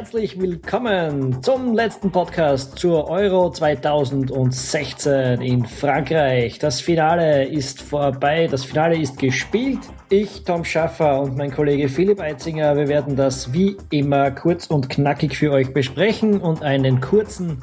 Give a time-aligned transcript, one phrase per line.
[0.00, 6.58] herzlich willkommen zum letzten Podcast zur Euro 2016 in Frankreich.
[6.58, 9.80] Das Finale ist vorbei, das Finale ist gespielt.
[10.08, 14.88] Ich, Tom Schaffer und mein Kollege Philipp Eitzinger, wir werden das wie immer kurz und
[14.88, 17.62] knackig für euch besprechen und einen kurzen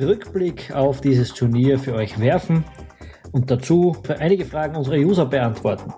[0.00, 2.64] Rückblick auf dieses Turnier für euch werfen
[3.32, 5.92] und dazu für einige Fragen unserer User beantworten.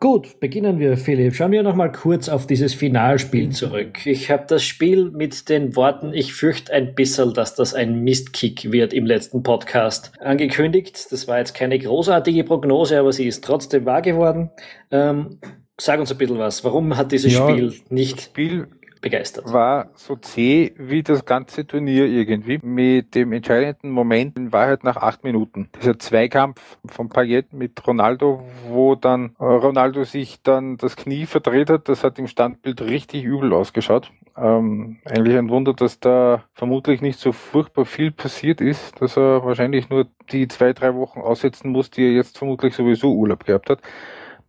[0.00, 1.34] Gut, beginnen wir, Philipp.
[1.34, 4.06] Schauen wir noch mal kurz auf dieses Finalspiel zurück.
[4.06, 8.72] Ich habe das Spiel mit den Worten, ich fürchte ein bisschen, dass das ein Mistkick
[8.72, 11.12] wird im letzten Podcast angekündigt.
[11.12, 14.50] Das war jetzt keine großartige Prognose, aber sie ist trotzdem wahr geworden.
[14.90, 15.38] Ähm,
[15.78, 16.64] sag uns ein bisschen was.
[16.64, 18.68] Warum hat dieses ja, Spiel nicht Spiel
[19.00, 19.52] begeistert.
[19.52, 22.58] War so zäh wie das ganze Turnier irgendwie.
[22.62, 25.68] Mit dem entscheidenden Moment in Wahrheit nach acht Minuten.
[25.80, 31.70] Dieser Zweikampf von Payet mit Ronaldo, wo dann äh, Ronaldo sich dann das Knie verdreht
[31.70, 34.10] hat, das hat im Standbild richtig übel ausgeschaut.
[34.36, 39.44] Ähm, eigentlich ein Wunder, dass da vermutlich nicht so furchtbar viel passiert ist, dass er
[39.44, 43.70] wahrscheinlich nur die zwei, drei Wochen aussetzen muss, die er jetzt vermutlich sowieso Urlaub gehabt
[43.70, 43.80] hat.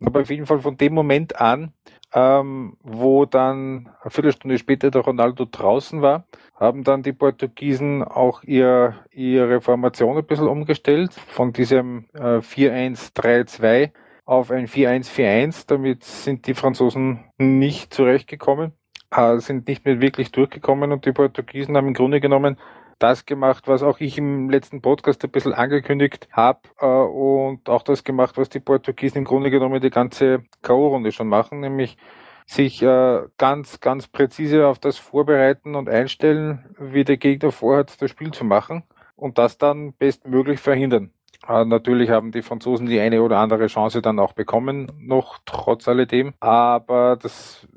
[0.04, 1.74] Aber auf jeden Fall von dem Moment an
[2.14, 8.44] ähm, wo dann eine Viertelstunde später der Ronaldo draußen war, haben dann die Portugiesen auch
[8.44, 13.92] ihr, ihre Formation ein bisschen umgestellt von diesem äh, 4-1-3-2
[14.26, 15.66] auf ein 4-1-4-1.
[15.68, 18.74] Damit sind die Franzosen nicht zurechtgekommen,
[19.10, 22.58] äh, sind nicht mehr wirklich durchgekommen und die Portugiesen haben im Grunde genommen
[23.02, 27.84] das gemacht, was auch ich im letzten Podcast ein bisschen angekündigt habe äh, und auch
[27.84, 31.98] das gemacht, was die Portugiesen im Grunde genommen die ganze K.O.-Runde schon machen, nämlich
[32.46, 38.12] sich äh, ganz, ganz präzise auf das vorbereiten und einstellen, wie der Gegner vorhat, das
[38.12, 38.84] Spiel zu machen
[39.16, 41.12] und das dann bestmöglich verhindern.
[41.48, 45.88] Äh, natürlich haben die Franzosen die eine oder andere Chance dann auch bekommen, noch trotz
[45.88, 46.34] alledem.
[46.40, 47.68] Aber das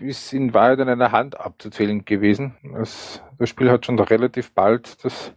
[0.00, 2.56] ist in Wahrheit in einer Hand abzuzählen gewesen.
[2.74, 5.32] Das, das Spiel hat schon relativ bald das,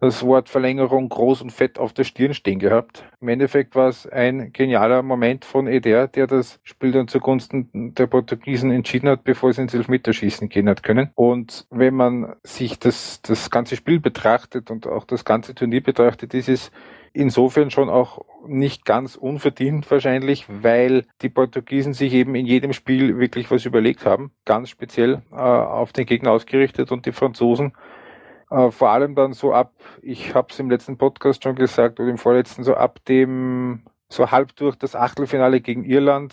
[0.00, 3.04] das Wort Verlängerung groß und fett auf der Stirn stehen gehabt.
[3.20, 8.06] Im Endeffekt war es ein genialer Moment von Eder, der das Spiel dann zugunsten der
[8.06, 11.10] Portugiesen entschieden hat, bevor es ins Elfmeterschießen gehen hat können.
[11.14, 16.34] Und wenn man sich das, das ganze Spiel betrachtet und auch das ganze Turnier betrachtet,
[16.34, 16.70] ist es
[17.12, 23.18] insofern schon auch nicht ganz unverdient wahrscheinlich, weil die Portugiesen sich eben in jedem Spiel
[23.18, 27.72] wirklich was überlegt haben, ganz speziell äh, auf den Gegner ausgerichtet und die Franzosen
[28.50, 32.08] äh, vor allem dann so ab, ich habe es im letzten Podcast schon gesagt oder
[32.08, 36.32] im vorletzten, so ab dem so halb durch das Achtelfinale gegen Irland,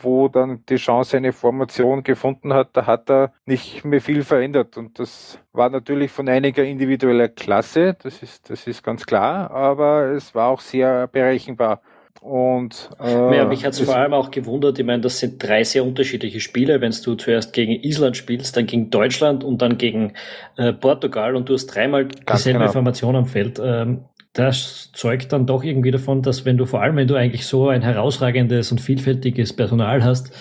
[0.00, 4.76] wo dann die Chance eine Formation gefunden hat, da hat er nicht mehr viel verändert.
[4.76, 10.12] Und das war natürlich von einiger individueller Klasse, das ist, das ist ganz klar, aber
[10.12, 11.80] es war auch sehr berechenbar.
[12.22, 15.64] Und äh, ja, mich hat es vor allem auch gewundert, ich meine, das sind drei
[15.64, 20.12] sehr unterschiedliche Spiele, wenn du zuerst gegen Island spielst, dann gegen Deutschland und dann gegen
[20.56, 22.70] äh, Portugal und du hast dreimal dieselbe genau.
[22.70, 23.60] Formation am Feld.
[23.62, 27.46] Ähm, das zeugt dann doch irgendwie davon, dass wenn du vor allem, wenn du eigentlich
[27.46, 30.32] so ein herausragendes und vielfältiges Personal hast,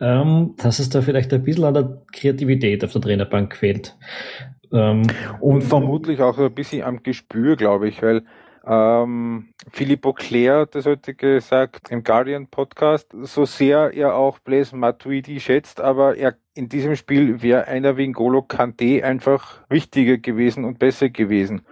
[0.00, 3.96] ähm, dass es da vielleicht ein bisschen an der Kreativität auf der Trainerbank fehlt.
[4.72, 5.02] Ähm,
[5.40, 8.22] und vermutlich auch ein bisschen am Gespür, glaube ich, weil
[8.66, 14.76] ähm, Philippe Auclair hat das heute gesagt im Guardian Podcast, so sehr er auch Blaise
[14.76, 20.64] Matuidi schätzt, aber er in diesem Spiel wäre einer wie N'Golo Kante einfach wichtiger gewesen
[20.64, 21.62] und besser gewesen.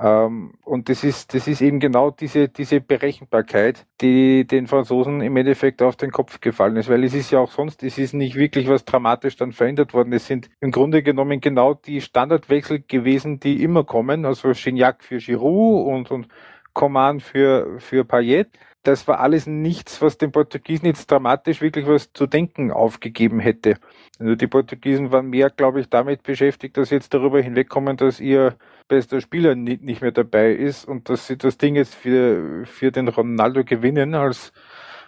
[0.00, 5.36] Ähm, und das ist, das ist eben genau diese, diese Berechenbarkeit, die den Franzosen im
[5.36, 8.34] Endeffekt auf den Kopf gefallen ist, weil es ist ja auch sonst, es ist nicht
[8.34, 10.12] wirklich was dramatisch dann verändert worden.
[10.14, 15.18] Es sind im Grunde genommen genau die Standardwechsel gewesen, die immer kommen, also Gignac für
[15.18, 16.28] Giroud und, und
[16.72, 18.48] Coman für, für Payet
[18.82, 23.74] das war alles nichts, was den Portugiesen jetzt dramatisch wirklich was zu denken aufgegeben hätte.
[24.18, 28.20] Also die Portugiesen waren mehr, glaube ich, damit beschäftigt, dass sie jetzt darüber hinwegkommen, dass
[28.20, 28.56] ihr
[28.90, 33.08] bester Spieler nicht, mehr dabei ist und dass sie das Ding jetzt für, für den
[33.08, 34.52] Ronaldo gewinnen, als,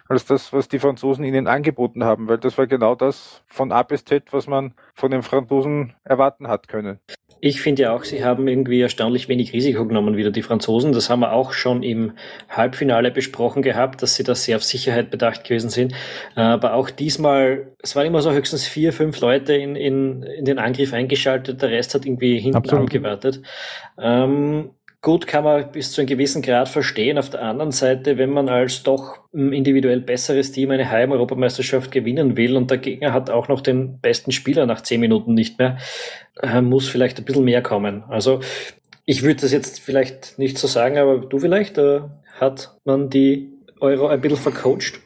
[0.07, 3.83] als das, was die Franzosen ihnen angeboten haben, weil das war genau das von A
[3.83, 6.99] bis Z, was man von den Franzosen erwarten hat können.
[7.45, 10.93] Ich finde ja auch, sie haben irgendwie erstaunlich wenig Risiko genommen, wieder die Franzosen.
[10.93, 12.13] Das haben wir auch schon im
[12.47, 15.93] Halbfinale besprochen gehabt, dass sie da sehr auf Sicherheit bedacht gewesen sind.
[16.35, 20.57] Aber auch diesmal, es waren immer so höchstens vier, fünf Leute in, in, in den
[20.57, 22.85] Angriff eingeschaltet, der Rest hat irgendwie hinten Absolut.
[22.85, 23.41] angewartet.
[23.97, 24.69] Ähm,
[25.03, 27.17] Gut kann man bis zu einem gewissen Grad verstehen.
[27.17, 32.55] Auf der anderen Seite, wenn man als doch individuell besseres Team eine Heim-Europameisterschaft gewinnen will
[32.55, 35.77] und der Gegner hat auch noch den besten Spieler nach zehn Minuten nicht mehr,
[36.41, 38.05] äh, muss vielleicht ein bisschen mehr kommen.
[38.07, 38.39] Also
[39.03, 41.99] ich würde das jetzt vielleicht nicht so sagen, aber du vielleicht, äh,
[42.39, 43.49] hat man die
[43.81, 45.01] Euro ein bisschen vercoacht?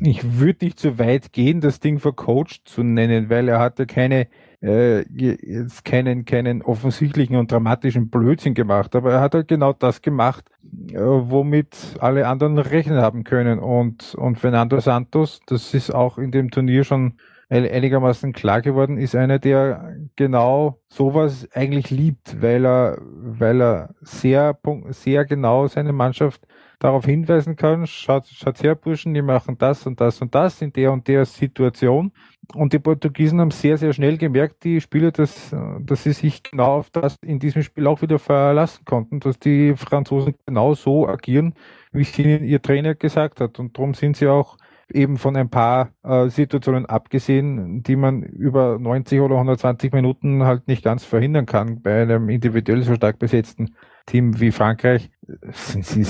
[0.00, 4.28] ich würde nicht so weit gehen, das Ding vercoacht zu nennen, weil er hatte keine
[4.62, 10.02] äh, jetzt keinen, keinen offensichtlichen und dramatischen Blödsinn gemacht, aber er hat halt genau das
[10.02, 10.44] gemacht,
[10.90, 13.58] äh, womit alle anderen rechnen haben können.
[13.58, 17.14] Und, und Fernando Santos, das ist auch in dem Turnier schon
[17.48, 24.58] einigermaßen klar geworden, ist einer, der genau sowas eigentlich liebt, weil er, weil er sehr,
[24.88, 26.44] sehr genau seine Mannschaft
[26.80, 30.72] darauf hinweisen kann, schaut, schaut her, Burschen, die machen das und das und das in
[30.72, 32.12] der und der Situation.
[32.54, 36.78] Und die Portugiesen haben sehr, sehr schnell gemerkt, die Spieler, dass, dass sie sich genau
[36.78, 41.54] auf das in diesem Spiel auch wieder verlassen konnten, dass die Franzosen genau so agieren,
[41.92, 43.58] wie es ihnen ihr Trainer gesagt hat.
[43.58, 44.56] Und darum sind sie auch
[44.92, 50.68] eben von ein paar äh, Situationen abgesehen, die man über 90 oder 120 Minuten halt
[50.68, 53.74] nicht ganz verhindern kann bei einem individuell so stark besetzten
[54.06, 55.10] Team wie Frankreich,
[55.52, 56.06] sind sie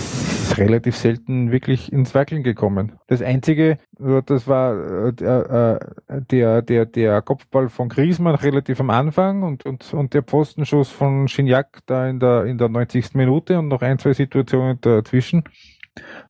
[0.61, 2.93] relativ selten wirklich ins Wackeln gekommen.
[3.07, 8.81] Das einzige, äh, das war äh, der, äh, der, der, der Kopfball von Griezmann relativ
[8.81, 13.15] am Anfang und, und, und der Postenschuss von Gignac da in der, in der 90.
[13.15, 15.45] Minute und noch ein, zwei Situationen dazwischen.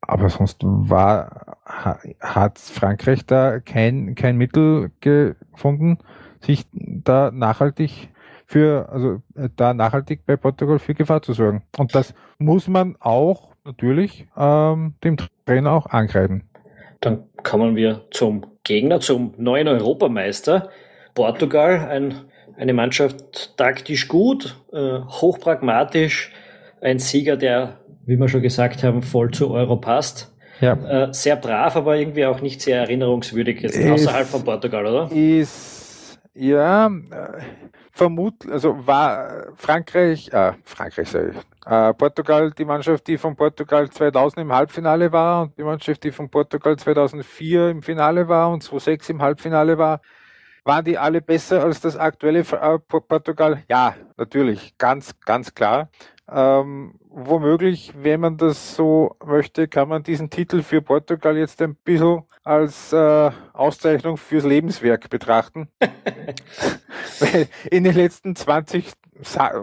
[0.00, 1.58] Aber sonst war,
[2.20, 5.98] hat Frankreich da kein, kein Mittel gefunden,
[6.40, 8.10] sich da nachhaltig
[8.46, 11.62] für, also äh, da nachhaltig bei Portugal für Gefahr zu sorgen.
[11.76, 16.48] Und das muss man auch natürlich ähm, dem Trainer auch angreifen.
[17.00, 20.70] Dann kommen wir zum Gegner, zum neuen Europameister.
[21.14, 22.14] Portugal, ein,
[22.56, 26.32] eine Mannschaft taktisch gut, äh, hochpragmatisch,
[26.80, 30.32] ein Sieger, der, wie wir schon gesagt haben, voll zu Euro passt.
[30.60, 31.08] Ja.
[31.08, 35.12] Äh, sehr brav, aber irgendwie auch nicht sehr erinnerungswürdig jetzt außerhalb von Portugal, oder?
[35.12, 35.75] Ist,
[36.36, 37.42] ja, äh,
[37.92, 43.88] vermutlich, also war Frankreich, äh, Frankreich sage ich, äh, Portugal, die Mannschaft, die von Portugal
[43.90, 48.62] 2000 im Halbfinale war und die Mannschaft, die von Portugal 2004 im Finale war und
[48.62, 50.00] 2006 im Halbfinale war,
[50.64, 53.62] waren die alle besser als das aktuelle äh, Portugal?
[53.68, 55.88] Ja, natürlich, ganz, ganz klar.
[56.28, 61.76] Ähm, womöglich, wenn man das so möchte, kann man diesen Titel für Portugal jetzt ein
[61.76, 65.68] bisschen als äh, Auszeichnung fürs Lebenswerk betrachten.
[67.70, 68.92] In den letzten 20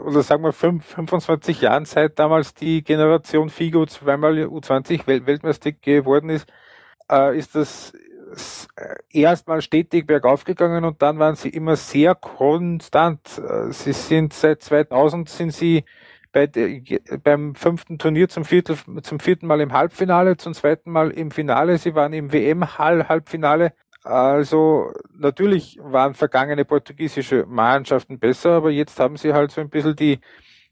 [0.06, 6.30] oder sagen wir 5, 25 Jahren, seit damals die Generation Figo zweimal U20 Weltmeister geworden
[6.30, 6.52] ist,
[7.12, 7.94] äh, ist das
[8.76, 13.20] äh, erstmal stetig bergauf gegangen und dann waren sie immer sehr konstant.
[13.38, 15.84] Äh, sie sind seit 2000 sind sie
[16.34, 16.82] bei der,
[17.24, 21.78] beim fünften Turnier zum, Viertel, zum vierten Mal im Halbfinale, zum zweiten Mal im Finale.
[21.78, 23.72] Sie waren im WM-Halbfinale.
[24.04, 29.96] Also natürlich waren vergangene portugiesische Mannschaften besser, aber jetzt haben sie halt so ein bisschen
[29.96, 30.20] die,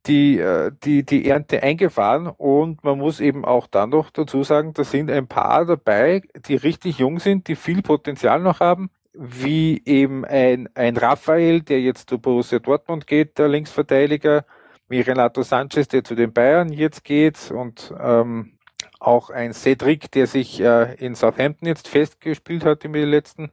[0.06, 4.74] die, äh, die, die Ernte eingefahren und man muss eben auch dann noch dazu sagen,
[4.74, 9.82] da sind ein paar dabei, die richtig jung sind, die viel Potenzial noch haben, wie
[9.86, 14.44] eben ein, ein Raphael, der jetzt zu Borussia Dortmund geht, der Linksverteidiger,
[14.92, 18.54] wie Renato Sanchez, der zu den Bayern jetzt geht und ähm,
[19.00, 23.52] auch ein Cedric, der sich äh, in Southampton jetzt festgespielt hat in den letzten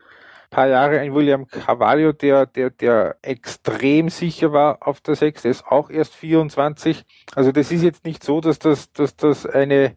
[0.50, 5.50] paar Jahre ein William Carvalho, der, der, der extrem sicher war auf der 6, der
[5.50, 7.04] ist auch erst 24.
[7.34, 9.96] Also das ist jetzt nicht so, dass das, dass das eine,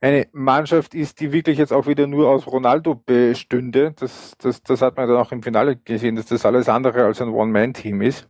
[0.00, 3.94] eine Mannschaft ist, die wirklich jetzt auch wieder nur aus Ronaldo bestünde.
[3.98, 7.20] Das, das, das hat man dann auch im Finale gesehen, dass das alles andere als
[7.20, 8.28] ein One-Man-Team ist.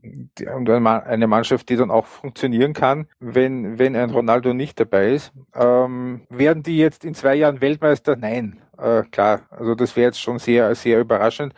[0.55, 5.33] Und eine Mannschaft, die dann auch funktionieren kann, wenn, wenn ein Ronaldo nicht dabei ist.
[5.55, 8.17] Ähm, werden die jetzt in zwei Jahren Weltmeister?
[8.17, 9.43] Nein, äh, klar.
[9.51, 11.53] Also das wäre jetzt schon sehr, sehr überraschend.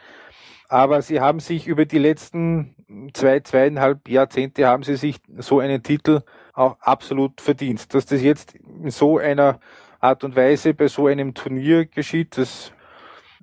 [0.68, 2.74] Aber sie haben sich über die letzten
[3.12, 7.94] zwei, zweieinhalb Jahrzehnte haben sie sich so einen Titel auch absolut verdient.
[7.94, 9.60] Dass das jetzt in so einer
[10.00, 12.38] Art und Weise bei so einem Turnier geschieht.
[12.38, 12.72] Das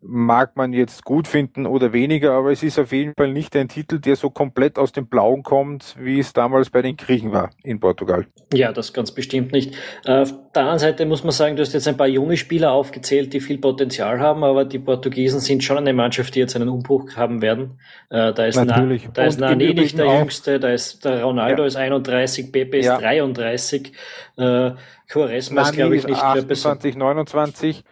[0.02, 3.68] mag man jetzt gut finden oder weniger, aber es ist auf jeden Fall nicht ein
[3.68, 7.50] Titel, der so komplett aus dem Blauen kommt, wie es damals bei den Griechen war
[7.64, 8.28] in Portugal.
[8.54, 9.76] Ja, das ganz bestimmt nicht.
[10.06, 13.34] Auf der anderen Seite muss man sagen, du hast jetzt ein paar junge Spieler aufgezählt,
[13.34, 17.16] die viel Potenzial haben, aber die Portugiesen sind schon eine Mannschaft, die jetzt einen Umbruch
[17.16, 17.80] haben werden.
[18.10, 19.06] Äh, da ist, Natürlich.
[19.06, 21.68] Na, da ist Nani nicht der Jüngste, da ist der Ronaldo ja.
[21.68, 22.98] ist 31, Pepe ist ja.
[22.98, 23.94] 33,
[24.38, 24.72] äh,
[25.10, 27.84] Quaresma ist glaube ich nicht 28, mehr 29.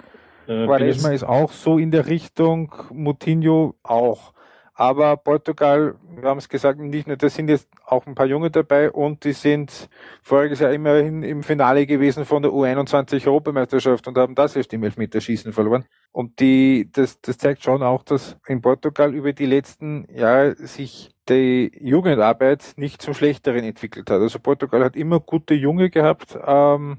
[0.47, 4.33] Äh, Quaresma ist auch so in der Richtung, Moutinho auch.
[4.77, 8.51] Aber Portugal, wir haben es gesagt, nicht nur, da sind jetzt auch ein paar Junge
[8.51, 9.87] dabei und die sind
[10.21, 14.83] voriges Jahr immerhin im Finale gewesen von der U21 Europameisterschaft und haben das erst im
[14.83, 15.85] Elfmeterschießen verloren.
[16.11, 21.09] Und die, das, das zeigt schon auch, dass in Portugal über die letzten Jahre sich
[21.29, 24.19] die Jugendarbeit nicht zum Schlechteren entwickelt hat.
[24.19, 26.97] Also Portugal hat immer gute Junge gehabt, ähm,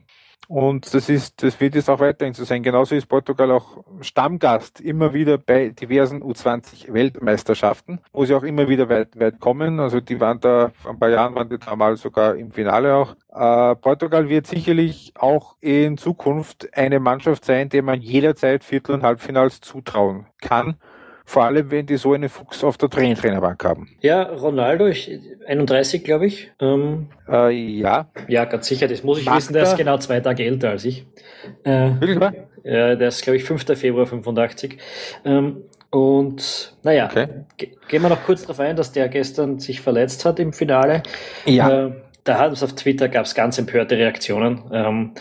[0.48, 2.62] Und das ist, das wird jetzt auch weiterhin so sein.
[2.62, 8.68] Genauso ist Portugal auch Stammgast immer wieder bei diversen U20 Weltmeisterschaften, wo sie auch immer
[8.68, 9.80] wieder weit, weit kommen.
[9.80, 12.94] Also die waren da, vor ein paar Jahren waren die da mal sogar im Finale
[12.94, 13.16] auch.
[13.32, 19.02] Äh, Portugal wird sicherlich auch in Zukunft eine Mannschaft sein, der man jederzeit Viertel- und
[19.02, 20.76] Halbfinals zutrauen kann.
[21.28, 23.88] Vor allem, wenn die so einen Fuchs auf der Trainerbank haben.
[24.00, 25.11] Ja, Ronaldo, ich,
[25.45, 26.52] 31, glaube ich.
[26.61, 28.09] Ähm, äh, ja.
[28.28, 28.87] Ja, ganz sicher.
[28.87, 29.52] Das muss ich Macht wissen.
[29.52, 31.04] Der ist genau zwei Tage älter als ich.
[31.64, 32.21] Äh, Wirklich?
[32.62, 33.76] Ja, der ist, glaube ich, 5.
[33.76, 34.78] Februar 85.
[35.25, 37.28] Ähm, und naja, okay.
[37.88, 41.02] gehen wir noch kurz darauf ein, dass der gestern sich verletzt hat im Finale.
[41.45, 41.87] Ja.
[41.87, 41.92] Äh,
[42.23, 44.62] da hat es auf Twitter gab es ganz empörte Reaktionen.
[44.73, 45.12] Ähm,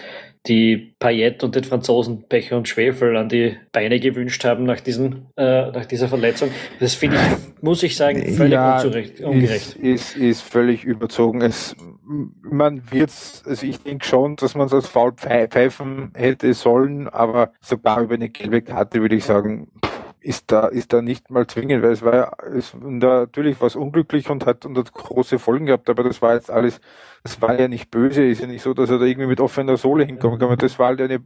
[0.48, 5.28] die Payet und den Franzosen Pech und Schwefel an die Beine gewünscht haben nach, diesen,
[5.36, 6.50] äh, nach dieser Verletzung.
[6.80, 9.76] Das finde ich, muss ich sagen, völlig ja, unzurecht, ungerecht.
[9.76, 11.42] Ist, ist, ist völlig überzogen.
[11.42, 11.76] Es,
[12.42, 13.12] man wird
[13.46, 18.16] also ich denke schon, dass man es als faul pfeifen hätte sollen, aber sogar über
[18.16, 19.72] eine gelbe Karte würde ich sagen,
[20.26, 24.30] ist da, ist da nicht mal zwingend, weil es war ja, es, natürlich was unglücklich
[24.32, 26.82] und hat, und hat große Folgen gehabt, aber das war jetzt alles,
[27.22, 29.78] das war ja nicht böse, ist ja nicht so, dass er da irgendwie mit offener
[29.78, 31.24] Sohle hinkommen kann, das war halt eine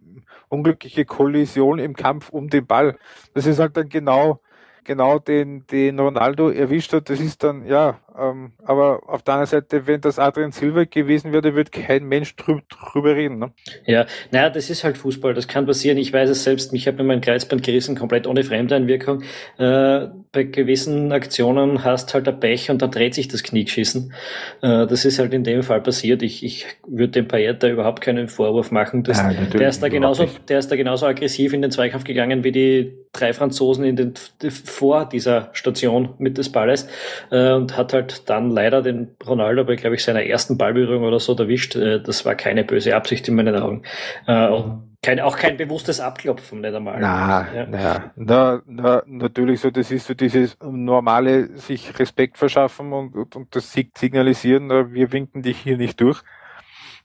[0.49, 2.97] unglückliche Kollision im Kampf um den Ball.
[3.33, 4.41] Das ist halt dann genau,
[4.83, 9.49] genau den, den Ronaldo erwischt hat, das ist dann, ja, ähm, aber auf der anderen
[9.49, 13.39] Seite, wenn das Adrian Silva gewesen wäre, würde kein Mensch drü drüber reden.
[13.39, 13.51] Ne?
[13.85, 15.97] Ja, naja, das ist halt Fußball, das kann passieren.
[15.97, 19.23] Ich weiß es selbst, mich hat mir mein Kreuzband gerissen, komplett ohne Fremdeinwirkung.
[19.57, 24.13] Äh, bei gewissen Aktionen hast halt ein Pech und da dreht sich das Kniegeschissen.
[24.61, 26.21] Äh, das ist halt in dem Fall passiert.
[26.21, 29.03] Ich, ich würde dem Payet da überhaupt keinen Vorwurf machen.
[29.03, 32.43] Das, ja, der, ist da genauso, der ist da genauso aggressiv in den Zweikampf gegangen
[32.43, 34.13] wie die drei Franzosen in den,
[34.49, 36.87] vor dieser Station mit des Balles
[37.31, 41.19] äh, und hat halt dann leider den Ronaldo bei, glaube ich, seiner ersten Ballberührung oder
[41.19, 41.75] so erwischt.
[41.75, 43.83] Äh, das war keine böse Absicht in meinen Augen.
[44.27, 46.99] Äh, und kein, auch kein bewusstes Abklopfen, nicht einmal.
[46.99, 47.67] Na, ja.
[47.69, 53.55] na, na, na, natürlich so, das ist so dieses normale sich Respekt verschaffen und, und
[53.55, 56.21] das signalisieren, wir winken dich hier nicht durch.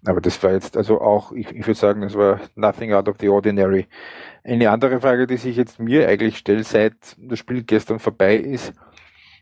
[0.07, 3.17] Aber das war jetzt also auch, ich, ich würde sagen, das war nothing out of
[3.21, 3.87] the ordinary.
[4.43, 8.75] Eine andere Frage, die sich jetzt mir eigentlich stellt, seit das Spiel gestern vorbei ist,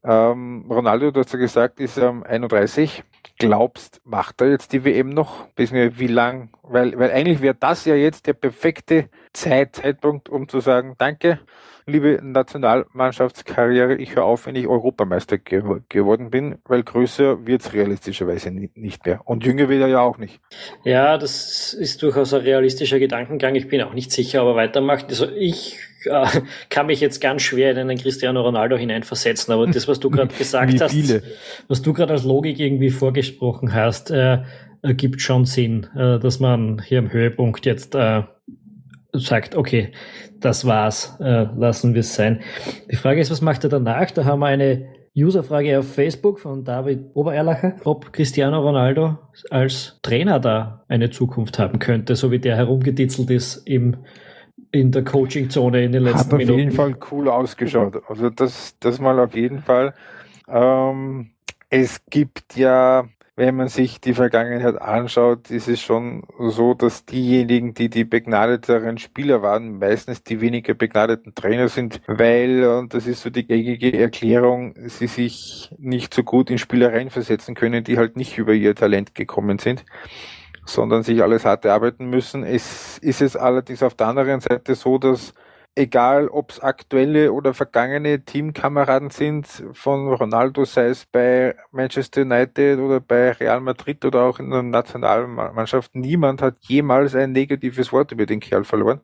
[0.04, 3.04] ähm, Ronaldo, du hast ja gesagt, ist ähm, 31.
[3.38, 5.46] Glaubst, macht er jetzt die WM noch?
[5.56, 6.50] Wie lang?
[6.62, 11.40] Weil, weil eigentlich wäre das ja jetzt der perfekte Zeit, Zeitpunkt, um zu sagen, danke,
[11.86, 18.50] liebe Nationalmannschaftskarriere, ich höre auf, wenn ich Europameister ge geworden bin, weil größer wird's realistischerweise
[18.50, 19.20] nicht mehr.
[19.24, 20.40] Und jünger wird er ja auch nicht.
[20.84, 23.54] Ja, das ist durchaus ein realistischer Gedankengang.
[23.54, 25.06] Ich bin auch nicht sicher, aber weitermacht.
[25.08, 26.26] Also ich äh,
[26.68, 30.34] kann mich jetzt ganz schwer in einen Cristiano Ronaldo hineinversetzen, aber das, was du gerade
[30.34, 31.22] gesagt hast,
[31.68, 34.38] was du gerade als Logik irgendwie vorgesprochen hast, äh,
[34.80, 38.22] ergibt schon Sinn, äh, dass man hier am Höhepunkt jetzt äh,
[39.12, 39.92] sagt, okay,
[40.40, 42.40] das war's, äh, lassen wir es sein.
[42.90, 44.10] Die Frage ist, was macht er danach?
[44.10, 49.18] Da haben wir eine Userfrage auf Facebook von David Obererlacher, ob Cristiano Ronaldo
[49.50, 53.98] als Trainer da eine Zukunft haben könnte, so wie der herumgeditzelt ist im,
[54.70, 56.48] in der Coaching-Zone in den letzten Minuten.
[56.48, 58.02] Hat auf jeden Fall cool ausgeschaut.
[58.08, 59.92] Also das, das mal auf jeden Fall.
[60.48, 61.31] Ähm,
[61.72, 67.72] es gibt ja wenn man sich die Vergangenheit anschaut, ist es schon so, dass diejenigen,
[67.72, 73.22] die die begnadeteren Spieler waren, meistens die weniger begnadeten Trainer sind, weil, und das ist
[73.22, 78.16] so die gängige Erklärung, sie sich nicht so gut in Spielereien versetzen können, die halt
[78.16, 79.84] nicht über ihr Talent gekommen sind
[80.64, 82.44] sondern sich alles hart erarbeiten müssen.
[82.44, 85.34] Es ist es allerdings auf der anderen Seite so, dass
[85.74, 92.78] egal ob es aktuelle oder vergangene Teamkameraden sind von Ronaldo, sei es bei Manchester United
[92.78, 98.12] oder bei Real Madrid oder auch in der Nationalmannschaft, niemand hat jemals ein negatives Wort
[98.12, 99.00] über den Kerl verloren.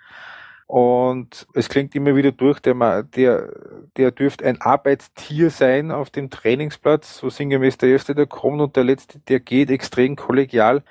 [0.67, 3.49] Und es klingt immer wieder durch, der, der,
[3.97, 8.77] der dürfte ein Arbeitstier sein auf dem Trainingsplatz, so sinngemäß der Erste, der kommt und
[8.77, 10.83] der Letzte, der geht extrem kollegial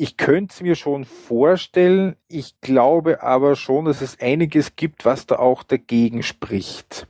[0.00, 2.16] ich könnte es mir schon vorstellen.
[2.26, 7.06] Ich glaube aber schon, dass es einiges gibt, was da auch dagegen spricht.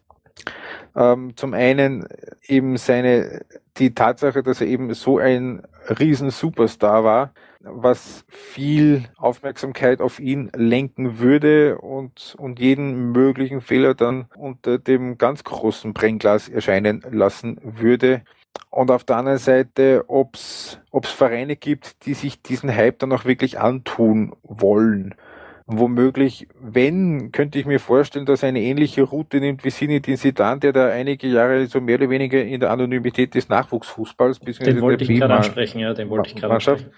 [0.96, 2.08] Ähm, zum einen
[2.48, 3.44] eben seine,
[3.76, 5.62] die Tatsache, dass er eben so ein
[6.00, 13.94] riesen Superstar war, was viel Aufmerksamkeit auf ihn lenken würde und, und jeden möglichen Fehler
[13.94, 18.22] dann unter dem ganz großen Brennglas erscheinen lassen würde.
[18.70, 23.24] Und auf der anderen Seite, ob es Vereine gibt, die sich diesen Hype dann auch
[23.24, 25.14] wirklich antun wollen.
[25.66, 30.58] Womöglich, wenn, könnte ich mir vorstellen, dass er eine ähnliche Route nimmt wie Zinedine Zidane,
[30.60, 34.80] der da einige Jahre so mehr oder weniger in der Anonymität des Nachwuchsfußballs bis Den
[34.80, 36.90] wollte ich gerade ansprechen, ja, den wollte ich gerade ansprechen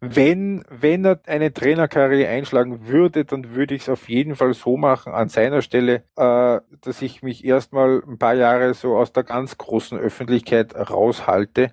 [0.00, 4.78] wenn, wenn er eine Trainerkarriere einschlagen würde, dann würde ich es auf jeden Fall so
[4.78, 9.24] machen an seiner Stelle, äh, dass ich mich erstmal ein paar Jahre so aus der
[9.24, 11.72] ganz großen Öffentlichkeit raushalte.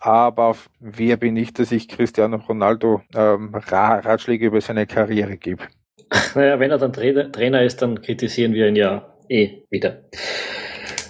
[0.00, 5.64] Aber wer bin ich, dass ich Cristiano Ronaldo ähm, Ratschläge über seine Karriere gebe?
[6.34, 10.00] Naja, wenn er dann Trainer ist, dann kritisieren wir ihn ja eh wieder.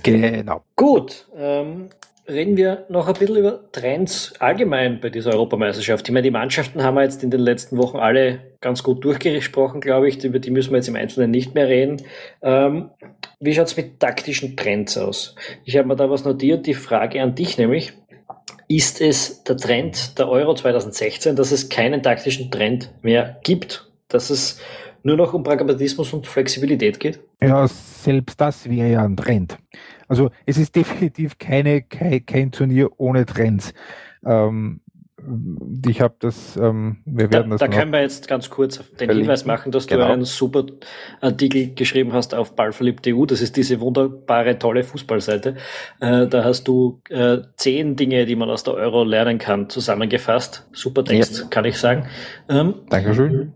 [0.03, 0.65] Genau.
[0.77, 1.91] Gut, ähm,
[2.31, 6.09] reden wir noch ein bisschen über Trends allgemein bei dieser Europameisterschaft.
[6.09, 9.81] Ich meine, die Mannschaften haben wir jetzt in den letzten Wochen alle ganz gut durchgesprochen,
[9.81, 10.23] glaube ich.
[10.25, 12.03] Über die müssen wir jetzt im Einzelnen nicht mehr reden.
[12.43, 12.91] Ähm,
[13.41, 15.35] wie schaut es mit taktischen Trends aus?
[15.65, 17.93] Ich habe mir da was notiert, die Frage an dich nämlich.
[18.69, 23.91] Ist es der Trend der Euro 2016, dass es keinen taktischen Trend mehr gibt?
[24.09, 24.61] Dass es
[25.03, 27.21] nur noch um Pragmatismus und Flexibilität geht?
[27.43, 29.57] Ja, selbst das wäre ja ein Trend.
[30.11, 33.73] Also es ist definitiv keine, kein, kein Turnier ohne Trends.
[34.27, 34.81] Ähm,
[35.87, 37.61] ich habe das, ähm, wir werden da, das.
[37.61, 39.19] Da können wir jetzt ganz kurz den verlinken.
[39.19, 40.07] Hinweis machen, dass genau.
[40.07, 40.67] du einen super
[41.21, 43.25] Artikel geschrieben hast auf ballverliebt.eu.
[43.25, 45.57] Das ist diese wunderbare, tolle Fußballseite.
[46.01, 50.67] Äh, da hast du äh, zehn Dinge, die man aus der Euro lernen kann, zusammengefasst.
[50.73, 51.47] Super Text, ja.
[51.51, 52.07] kann ich sagen.
[52.49, 53.53] Ähm, Dankeschön.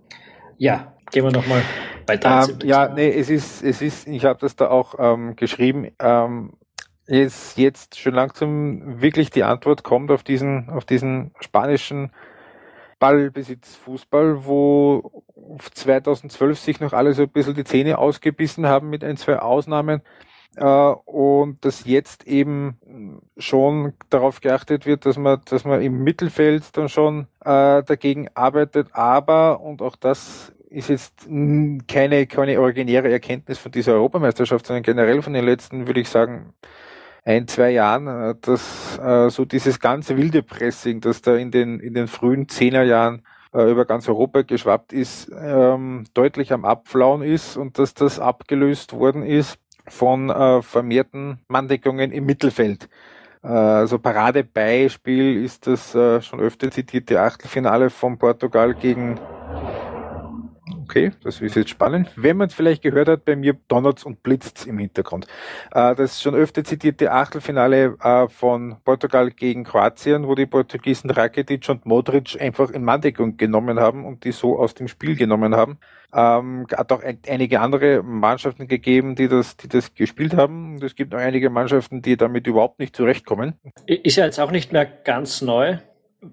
[0.57, 1.63] Ja, Gehen wir nochmal
[2.07, 5.89] bei ähm, Ja, nee, es ist, es ist, ich habe das da auch ähm, geschrieben,
[5.99, 6.55] ähm,
[7.07, 12.11] ist jetzt schon langsam wirklich die Antwort kommt auf diesen, auf diesen spanischen
[12.99, 15.25] Ballbesitzfußball, wo
[15.59, 20.03] 2012 sich noch alle so ein bisschen die Zähne ausgebissen haben mit ein, zwei Ausnahmen
[20.57, 26.77] äh, und dass jetzt eben schon darauf geachtet wird, dass man, dass man im Mittelfeld
[26.77, 31.29] dann schon äh, dagegen arbeitet, aber und auch das ist jetzt
[31.89, 36.53] keine, keine originäre Erkenntnis von dieser Europameisterschaft, sondern generell von den letzten, würde ich sagen,
[37.25, 41.81] ein, zwei Jahren, äh, dass äh, so dieses ganze wilde Pressing, das da in den,
[41.81, 43.23] in den frühen Zehnerjahren
[43.55, 48.93] äh, über ganz Europa geschwappt ist, ähm, deutlich am Abflauen ist und dass das abgelöst
[48.93, 49.59] worden ist
[49.89, 52.89] von äh, vermehrten Manndeckungen im Mittelfeld.
[53.43, 59.19] Äh, also Paradebeispiel ist das äh, schon öfter zitierte Achtelfinale von Portugal gegen
[60.87, 62.11] Okay, das ist jetzt spannend.
[62.15, 65.27] Wenn man es vielleicht gehört hat, bei mir donnert's und blitzt's im Hintergrund.
[65.73, 71.67] Äh, das schon öfter zitierte Achtelfinale äh, von Portugal gegen Kroatien, wo die Portugiesen Rakitic
[71.71, 75.79] und Modric einfach in Manndeckung genommen haben und die so aus dem Spiel genommen haben.
[76.13, 80.75] Ähm, hat auch ein, einige andere Mannschaften gegeben, die das, die das gespielt haben.
[80.75, 83.55] Und es gibt noch einige Mannschaften, die damit überhaupt nicht zurechtkommen.
[83.87, 85.79] Ist ja jetzt auch nicht mehr ganz neu.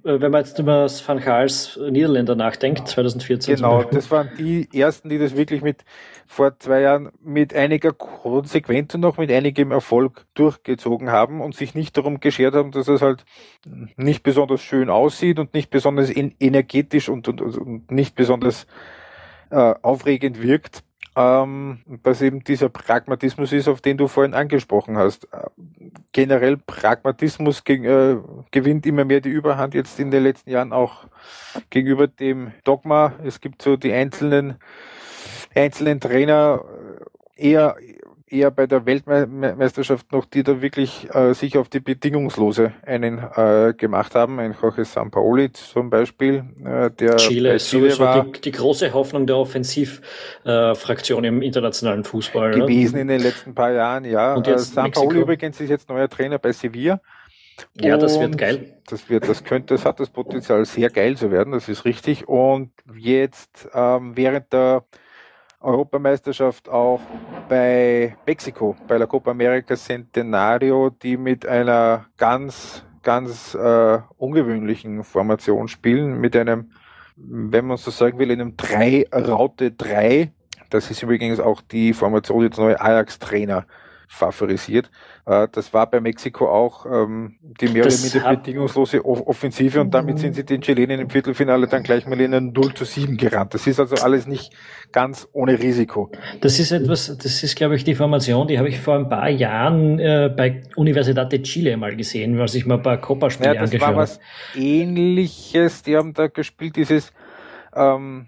[0.04, 3.56] Äh, wenn man jetzt über das Van Gaals Niederländer nachdenkt, 2014.
[3.56, 5.84] Genau, das waren die ersten, die das wirklich mit
[6.26, 11.76] vor zwei Jahren mit einiger Konsequenz und auch mit einigem Erfolg durchgezogen haben und sich
[11.76, 13.26] nicht darum geschert haben, dass es halt
[13.96, 18.68] nicht besonders schön aussieht und nicht besonders energetisch und, und, und nicht besonders
[19.50, 20.84] äh, aufregend wirkt
[21.16, 25.26] ähm, was eben dieser Pragmatismus ist, auf den du vorhin angesprochen hast.
[25.34, 25.48] Äh,
[26.14, 28.18] generell Pragmatismus gegen, äh,
[28.52, 31.06] gewinnt immer mehr die Überhand jetzt in den letzten Jahren auch
[31.70, 33.14] gegenüber dem Dogma.
[33.24, 34.58] Es gibt so die einzelnen
[35.56, 36.64] einzelnen Trainer
[37.38, 37.76] äh, eher
[38.32, 43.74] eher bei der Weltmeisterschaft noch, die da wirklich äh, sich auf die Bedingungslose einen äh,
[43.76, 44.40] gemacht haben.
[44.40, 48.94] Ein Jorge Sampaoli zum Beispiel, äh, der Chile ist Chile sowieso war, die, die, große
[48.94, 52.52] Hoffnung der Offensivfraktion äh, im internationalen Fußball.
[52.52, 53.02] Gewesen oder?
[53.02, 54.34] in den letzten paar Jahren, ja.
[54.36, 57.02] Und jetzt äh, Sampaoli übrigens ist jetzt neuer Trainer bei Sevilla.
[57.80, 58.74] Ja, das wird geil.
[58.88, 62.28] Das wird, das könnte, das hat das Potenzial sehr geil zu werden, das ist richtig.
[62.28, 64.84] Und jetzt ähm, während der
[65.62, 67.00] Europameisterschaft auch
[67.48, 75.68] bei Mexiko, bei der Copa America Centenario, die mit einer ganz, ganz äh, ungewöhnlichen Formation
[75.68, 76.72] spielen, mit einem,
[77.16, 80.32] wenn man so sagen will, einem 3-Raute 3.
[80.70, 83.66] Das ist übrigens auch die Formation, die der neue Ajax-Trainer
[84.12, 84.92] favorisiert.
[85.26, 90.20] Äh, das war bei Mexiko auch ähm, die mehr oder minder bedingungslose Offensive und damit
[90.20, 93.54] sind sie den Chilenen im Viertelfinale dann gleich mal in ein 0 zu 7 gerannt.
[93.54, 94.52] Das ist also alles nicht
[94.92, 96.12] ganz ohne Risiko.
[96.42, 99.30] Das ist etwas, das ist glaube ich die Formation, die habe ich vor ein paar
[99.30, 103.62] Jahren äh, bei Universidad de Chile mal gesehen, als ich mal ein paar Copa-Spiele ja,
[103.62, 104.02] angeschaut habe.
[104.02, 107.14] Das war was ähnliches, die haben da gespielt, dieses
[107.74, 108.28] ähm,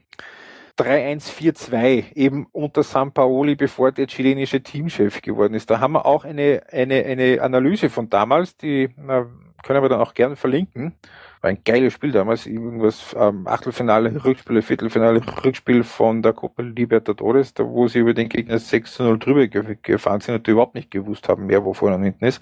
[0.77, 5.69] 3-1-4-2 eben unter San Paoli, bevor der chilenische Teamchef geworden ist.
[5.69, 9.27] Da haben wir auch eine, eine, eine Analyse von damals, die na,
[9.63, 10.93] können wir dann auch gerne verlinken.
[11.41, 17.53] War ein geiles Spiel damals, irgendwas ähm, Achtelfinale, Rückspiel, Viertelfinale, Rückspiel von der Copa Libertadores,
[17.53, 20.91] da wo sie über den Gegner 6 0 drüber gefahren sind und die überhaupt nicht
[20.91, 22.41] gewusst haben, wer wo vorne und hinten ist.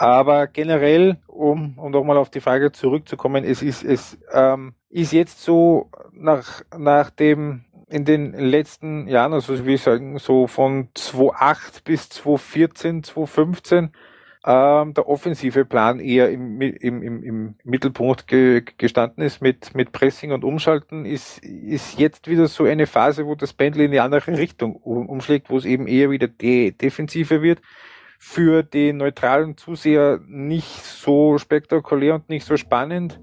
[0.00, 5.42] Aber generell, um, um nochmal auf die Frage zurückzukommen, es ist, es ähm, ist jetzt
[5.42, 11.84] so nach, nach dem in den letzten Jahren, also wie ich sagen, so von 2008
[11.84, 13.90] bis 2014, 2015,
[14.46, 19.92] ähm, der offensive Plan eher im, im, im, im Mittelpunkt ge, gestanden ist mit, mit
[19.92, 24.00] Pressing und Umschalten, ist, ist jetzt wieder so eine Phase, wo das Pendel in die
[24.00, 27.60] andere Richtung um, umschlägt, wo es eben eher wieder de defensiver wird.
[28.22, 33.18] Für den neutralen Zuseher nicht so spektakulär und nicht so spannend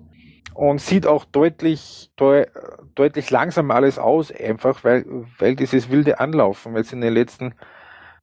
[0.56, 2.48] und sieht auch deutlich, de
[2.96, 5.06] deutlich langsam alles aus, einfach weil,
[5.38, 7.54] weil dieses wilde Anlaufen jetzt in den letzten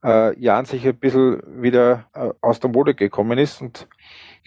[0.03, 3.87] äh, Jahren sich ein bisschen wieder äh, aus der Mode gekommen ist und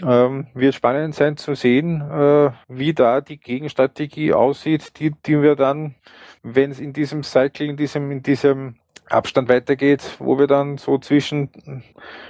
[0.03, 5.57] ähm, wird spannend sein zu sehen, äh, wie da die Gegenstrategie aussieht, die, die wir
[5.57, 5.95] dann,
[6.43, 8.77] wenn es in diesem Cycle, in diesem, in diesem
[9.11, 11.51] Abstand weitergeht, wo wir dann so zwischen,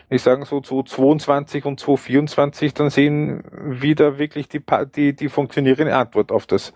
[0.08, 4.62] ich sagen so 2022 und 2024 dann sehen, wie da wirklich die,
[4.94, 6.72] die, die funktionierende Antwort auf das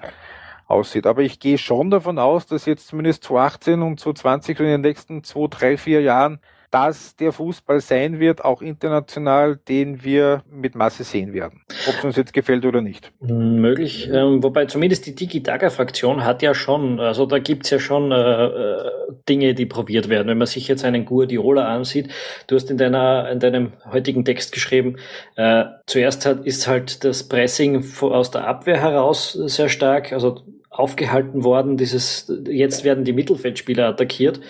[0.66, 1.06] aussieht.
[1.06, 4.80] Aber ich gehe schon davon aus, dass jetzt zumindest 2018 und 2020 und in den
[4.80, 6.40] nächsten zwei, drei, vier Jahren
[6.72, 11.61] das der Fußball sein wird, auch international, den wir mit Masse sehen werden.
[11.87, 13.12] Ob es uns jetzt gefällt oder nicht.
[13.20, 14.08] Möglich.
[14.11, 18.90] Ähm, wobei zumindest die Digi-Daga-Fraktion hat ja schon, also da gibt's ja schon äh, äh,
[19.28, 20.28] Dinge, die probiert werden.
[20.28, 22.11] Wenn man sich jetzt einen Guardiola ansieht,
[22.46, 24.96] du hast in deiner in deinem heutigen Text geschrieben,
[25.37, 30.40] äh, zuerst hat, ist halt das Pressing aus der Abwehr heraus sehr stark, also
[30.72, 31.76] aufgehalten worden.
[31.76, 34.40] Dieses, jetzt werden die Mittelfeldspieler attackiert.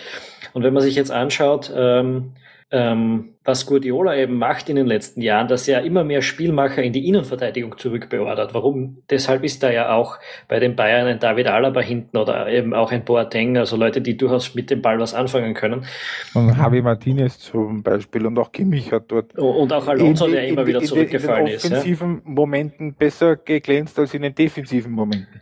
[0.53, 2.31] Und wenn man sich jetzt anschaut, ähm,
[2.71, 6.93] ähm, was Guardiola eben macht in den letzten Jahren, dass er immer mehr Spielmacher in
[6.93, 8.53] die Innenverteidigung zurückbeordert.
[8.53, 8.99] Warum?
[9.09, 12.91] Deshalb ist da ja auch bei den Bayern ein David Alaba hinten oder eben auch
[12.91, 15.85] ein Boateng, also Leute, die durchaus mit dem Ball was anfangen können.
[16.33, 19.37] Und Javi Martinez zum Beispiel und auch Kimmich hat dort.
[19.37, 21.65] Und auch Alonso, der immer wieder zurückgefallen ist.
[21.65, 22.31] In den offensiven ist, ja?
[22.31, 25.41] Momenten besser geglänzt als in den defensiven Momenten.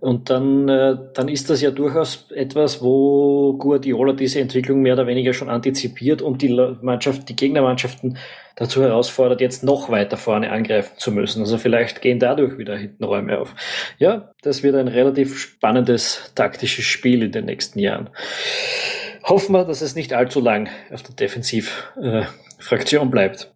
[0.00, 5.06] Und dann, äh, dann ist das ja durchaus etwas, wo Guardiola diese Entwicklung mehr oder
[5.06, 8.18] weniger schon antizipiert und die Mannschaft, die Gegnermannschaften
[8.56, 11.40] dazu herausfordert, jetzt noch weiter vorne angreifen zu müssen.
[11.40, 13.54] Also vielleicht gehen dadurch wieder hinten Räume auf.
[13.98, 18.10] Ja, das wird ein relativ spannendes taktisches Spiel in den nächsten Jahren.
[19.24, 23.52] Hoffen wir, dass es nicht allzu lang auf der Defensivfraktion bleibt.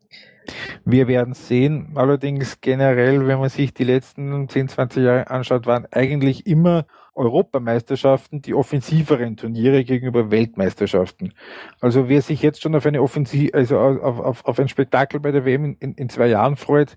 [0.85, 1.93] Wir werden sehen.
[1.97, 8.43] Allerdings generell, wenn man sich die letzten 10, 20 Jahre anschaut, waren eigentlich immer Europameisterschaften
[8.43, 11.33] die offensiveren Turniere gegenüber Weltmeisterschaften.
[11.81, 15.33] Also wer sich jetzt schon auf eine Offensiv, also auf, auf, auf ein Spektakel bei
[15.33, 16.97] der WM in, in zwei Jahren freut,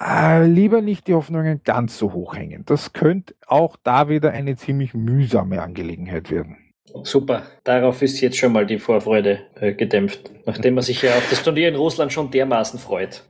[0.00, 2.64] äh, lieber nicht die Hoffnungen ganz so hoch hängen.
[2.66, 6.58] Das könnte auch da wieder eine ziemlich mühsame Angelegenheit werden.
[7.02, 11.28] Super, darauf ist jetzt schon mal die Vorfreude äh, gedämpft, nachdem man sich ja auf
[11.28, 13.22] das Turnier in Russland schon dermaßen freut.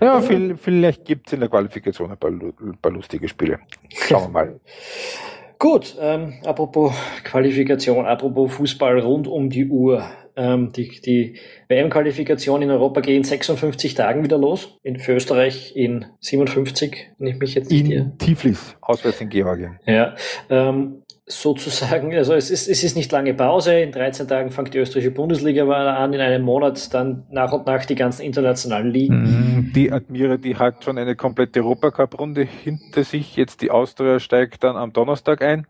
[0.00, 3.60] Ja, viel, vielleicht gibt es in der Qualifikation ein paar, ein paar lustige Spiele.
[3.90, 4.60] Schauen wir mal.
[5.64, 6.92] Gut, ähm, apropos
[7.24, 10.04] Qualifikation, apropos Fußball rund um die Uhr.
[10.36, 14.78] Ähm, die die WM-Qualifikation in Europa geht in 56 Tagen wieder los.
[14.82, 18.12] In für Österreich in 57, wenn ich mich jetzt in hier.
[18.18, 19.78] Tiflis, auswärts in Georgien.
[19.86, 20.16] Ja,
[20.50, 23.80] ähm, sozusagen, also es ist, es ist nicht lange Pause.
[23.80, 27.86] In 13 Tagen fängt die österreichische Bundesliga an, in einem Monat dann nach und nach
[27.86, 29.22] die ganzen internationalen Ligen.
[29.22, 29.72] Mhm.
[29.74, 33.36] Die Admira, die hat schon eine komplette Europacup-Runde hinter sich.
[33.36, 35.66] Jetzt die Austria steigt dann am Donnerstag ein.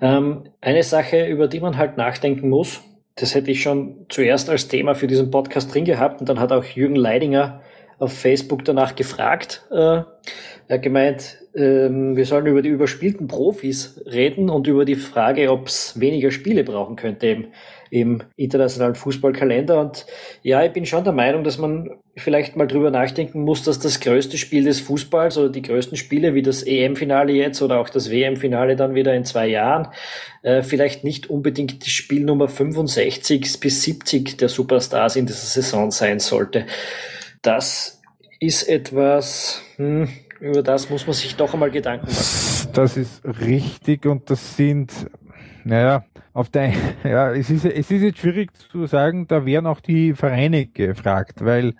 [0.00, 2.80] Ähm, eine Sache, über die man halt nachdenken muss,
[3.16, 6.52] das hätte ich schon zuerst als Thema für diesen Podcast drin gehabt und dann hat
[6.52, 7.62] auch Jürgen Leidinger
[7.98, 9.66] auf Facebook danach gefragt.
[9.72, 10.02] Äh,
[10.68, 15.50] er hat gemeint, ähm, wir sollen über die überspielten Profis reden und über die Frage,
[15.50, 17.46] ob es weniger Spiele brauchen könnte im,
[17.90, 19.80] im internationalen Fußballkalender.
[19.80, 20.06] Und
[20.42, 23.98] ja, ich bin schon der Meinung, dass man vielleicht mal drüber nachdenken muss, dass das
[23.98, 28.10] größte Spiel des Fußballs oder die größten Spiele wie das EM-Finale jetzt oder auch das
[28.10, 29.88] WM-Finale dann wieder in zwei Jahren
[30.42, 35.90] äh, vielleicht nicht unbedingt die Spiel Nummer 65 bis 70 der Superstars in dieser Saison
[35.90, 36.66] sein sollte.
[37.42, 38.00] Das
[38.40, 40.08] ist etwas, hm,
[40.40, 42.68] über das muss man sich doch einmal Gedanken machen.
[42.72, 44.92] Das ist richtig und das sind,
[45.64, 46.72] naja, auf der,
[47.04, 51.44] ja, es ist, es ist jetzt schwierig zu sagen, da wären auch die Vereine gefragt,
[51.44, 51.74] weil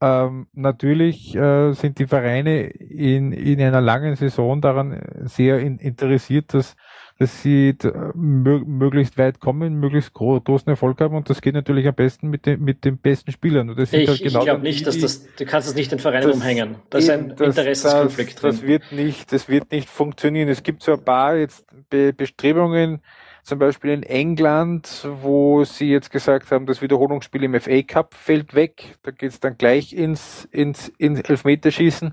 [0.00, 6.52] ähm, natürlich äh, sind die Vereine in, in einer langen Saison daran sehr in, interessiert,
[6.52, 6.76] dass
[7.18, 7.74] dass sie
[8.14, 12.44] möglichst weit kommen, möglichst gro großen Erfolg haben und das geht natürlich am besten mit,
[12.44, 13.70] den mit den besten Spielern.
[13.70, 15.90] Und das ich halt genau ich glaube nicht, die, dass das, du kannst es nicht
[15.90, 16.76] den Vereinen das, umhängen.
[16.90, 20.48] Das ist ein das, Interessenskonflikt das, Das wird nicht, das wird nicht funktionieren.
[20.50, 23.00] Es gibt so ein paar jetzt Be Bestrebungen,
[23.42, 28.54] Zum Beispiel in England, wo sie jetzt gesagt haben, das Wiederholungsspiel im FA Cup fällt
[28.54, 28.96] weg.
[29.04, 32.12] Da geht's dann gleich ins, ins, ins Elfmeterschießen.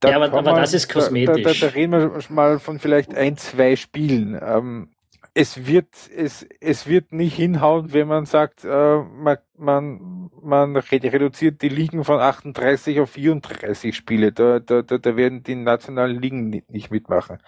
[0.00, 1.42] Da ja, aber, aber man, das ist kosmetisch.
[1.42, 4.38] Da, da, da, reden wir mal von vielleicht ein, zwei Spielen.
[4.40, 4.90] Ähm,
[5.34, 11.62] es wird, es, es wird nicht hinhauen, wenn man sagt, äh, man, man, man reduziert
[11.62, 14.32] die Ligen von 38 auf 34 Spiele.
[14.32, 17.38] Da, da, da, da werden die nationalen Ligen nicht, nicht mitmachen.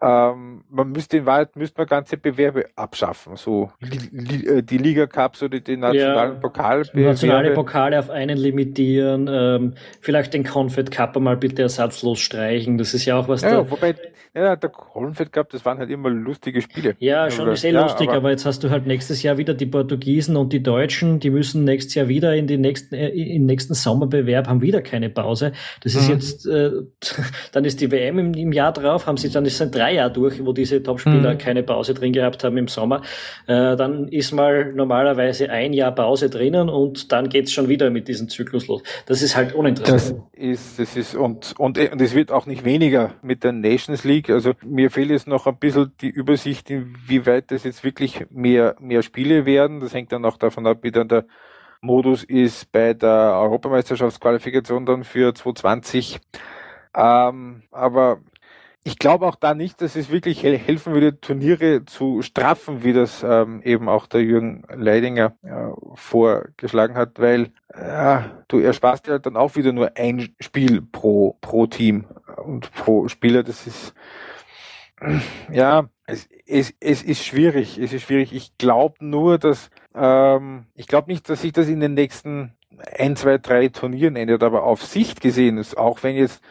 [0.00, 5.42] Ähm, man müsste in Wahrheit müsste man ganze Bewerbe abschaffen, so äh, die Liga Cups
[5.42, 7.08] oder die nationalen ja, Pokalbewerbe.
[7.08, 12.78] Nationale Pokale auf einen limitieren, ähm, vielleicht den Confed Cup einmal bitte ersatzlos streichen.
[12.78, 13.42] Das ist ja auch was.
[13.42, 13.96] Ja, da, wobei
[14.34, 16.94] ja, der Confed Cup, das waren halt immer lustige Spiele.
[17.00, 19.66] Ja, schon sehr ja, lustig, aber, aber, jetzt hast du halt nächstes Jahr wieder die
[19.66, 23.74] Portugiesen und die Deutschen, die müssen nächstes Jahr wieder in den nächsten äh, im nächsten
[23.74, 25.52] Sommerbewerb haben wieder keine Pause.
[25.82, 26.14] Das ist mhm.
[26.14, 26.70] jetzt, äh,
[27.52, 30.10] dann ist die WM im, im Jahr drauf, haben sie dann ist ein drei Jahr
[30.10, 31.38] durch, wo diese Topspieler mhm.
[31.38, 33.02] keine Pause drin gehabt haben im Sommer.
[33.46, 38.08] Äh, dann ist mal normalerweise ein Jahr Pause drinnen und dann geht's schon wieder mit
[38.08, 38.82] diesem Zyklus los.
[39.06, 40.22] Das ist halt uninteressant.
[40.32, 44.04] Das ist, das ist, und, und, und es wird auch nicht weniger mit der Nations
[44.04, 44.30] League.
[44.30, 49.02] Also mir fehlt jetzt noch ein bisschen die Übersicht, inwieweit das jetzt wirklich mehr, mehr
[49.02, 49.80] Spiele werden.
[49.80, 51.24] Das hängt dann auch davon ab, wie dann der
[51.80, 56.20] Modus ist bei der Europameisterschaftsqualifikation dann für 2020.
[56.96, 58.20] Ähm, aber
[58.88, 63.22] ich glaube auch da nicht, dass es wirklich helfen würde, Turniere zu straffen, wie das
[63.22, 69.36] ähm, eben auch der Jürgen Leidinger äh, vorgeschlagen hat, weil äh, du ersparst ja dann
[69.36, 72.06] auch wieder nur ein Spiel pro, pro Team
[72.42, 73.42] und pro Spieler.
[73.42, 73.92] Das ist
[75.52, 77.76] ja, es, es, es ist schwierig.
[77.76, 78.32] Es ist schwierig.
[78.32, 82.54] Ich glaube nur, dass ähm, ich glaube nicht, dass sich das in den nächsten
[82.98, 86.42] ein, zwei, drei Turnieren ändert, aber auf Sicht gesehen ist, auch wenn jetzt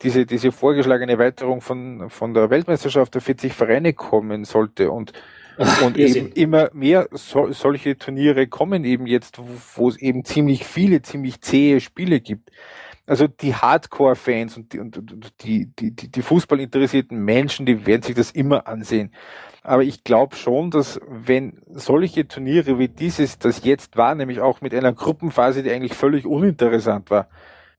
[0.00, 5.12] diese, diese vorgeschlagene Erweiterung von, von der Weltmeisterschaft auf 40 Vereine kommen sollte und,
[5.58, 9.44] Ach, und eben immer mehr so, solche Turniere kommen eben jetzt, wo,
[9.76, 12.50] wo es eben ziemlich viele, ziemlich zähe Spiele gibt.
[13.06, 18.02] Also die Hardcore-Fans und, die, und, und die, die, die, die fußballinteressierten Menschen, die werden
[18.02, 19.12] sich das immer ansehen.
[19.62, 24.60] Aber ich glaube schon, dass wenn solche Turniere wie dieses, das jetzt war, nämlich auch
[24.60, 27.28] mit einer Gruppenphase, die eigentlich völlig uninteressant war,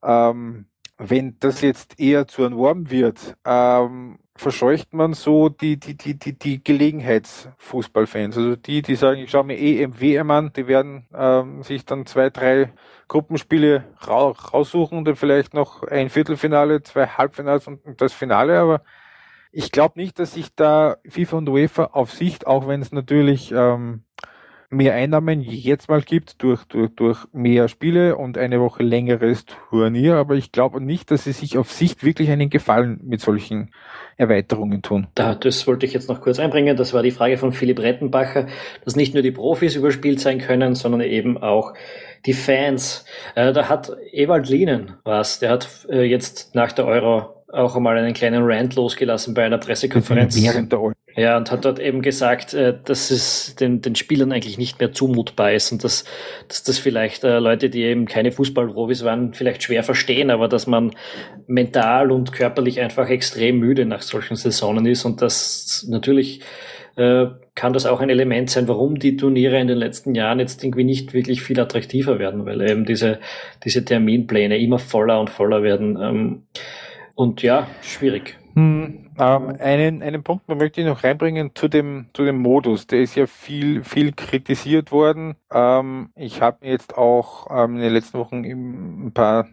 [0.02, 0.66] ähm,
[0.98, 6.18] wenn das jetzt eher zu einem Norm wird, ähm, verscheucht man so die, die, die,
[6.18, 8.38] die, die Gelegenheitsfußballfans.
[8.38, 12.06] Also die, die sagen, ich schaue mir eh MWM an, die werden ähm, sich dann
[12.06, 12.74] zwei, drei
[13.08, 18.82] Gruppenspiele ra raussuchen und dann vielleicht noch ein Viertelfinale, zwei Halbfinals und das Finale, aber
[19.52, 23.52] ich glaube nicht, dass sich da FIFA und UEFA auf Sicht, auch wenn es natürlich
[23.52, 24.04] ähm,
[24.74, 30.16] mehr Einnahmen jetzt mal gibt durch, durch, durch mehr Spiele und eine Woche längeres Turnier,
[30.16, 33.72] aber ich glaube nicht, dass sie sich auf Sicht wirklich einen Gefallen mit solchen
[34.18, 35.08] Erweiterungen tun.
[35.16, 36.78] Da, das wollte ich jetzt noch kurz einbringen.
[36.78, 38.48] Das war die Frage von Philipp Rettenbacher,
[38.84, 41.74] dass nicht nur die Profis überspielt sein können, sondern eben auch
[42.26, 43.06] die Fans.
[43.36, 47.98] Äh, da hat Ewald Lienen was, der hat äh, jetzt nach der Euro auch einmal
[47.98, 50.42] einen kleinen Rant losgelassen bei einer Pressekonferenz.
[50.42, 50.94] Während der Euro.
[51.16, 54.94] Ja, und hat dort eben gesagt, äh, dass es den, den Spielern eigentlich nicht mehr
[54.94, 56.06] zumutbar ist und dass,
[56.48, 60.66] dass das vielleicht äh, Leute, die eben keine Fußballprofis waren, vielleicht schwer verstehen, aber dass
[60.66, 60.92] man
[61.46, 66.42] mental und körperlich einfach extrem müde nach solchen Saisonen ist und dass natürlich
[66.96, 70.64] äh, kann das auch ein Element sein, warum die Turniere in den letzten Jahren jetzt
[70.64, 73.20] irgendwie nicht wirklich viel attraktiver werden, weil eben diese,
[73.64, 75.98] diese Terminpläne immer voller und voller werden.
[76.02, 76.44] Ähm,
[77.16, 78.38] und ja, schwierig.
[78.56, 82.86] Hm, ähm, einen, einen Punkt möchte ich noch reinbringen zu dem, zu dem Modus.
[82.86, 85.36] Der ist ja viel, viel kritisiert worden.
[85.52, 89.48] Ähm, ich habe jetzt auch ähm, in den letzten Wochen ein paar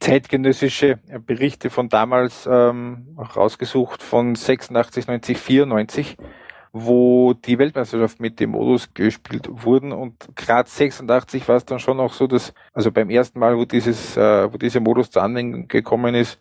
[0.00, 6.16] zeitgenössische Berichte von damals ähm, rausgesucht, von 86, 90, 94,
[6.72, 12.00] wo die Weltmeisterschaft mit dem Modus gespielt wurden und gerade 86 war es dann schon
[12.00, 15.68] auch so, dass, also beim ersten Mal, wo dieses, äh, wo dieser Modus zur Anwendung
[15.68, 16.38] gekommen ist,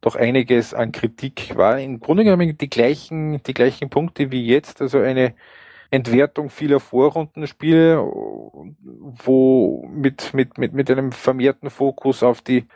[0.00, 1.78] doch einiges an Kritik war.
[1.78, 5.34] Im Grunde genommen die gleichen, die gleichen Punkte wie jetzt, also eine
[5.90, 12.66] Entwertung vieler Vorrundenspiele, wo mit, mit, mit, mit einem vermehrten Fokus auf die